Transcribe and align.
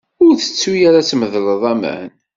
Ur 0.25 0.33
tettu 0.37 0.71
ara 0.87 0.97
ad 1.01 1.07
tmedled 1.07 1.63
aman. 1.71 2.09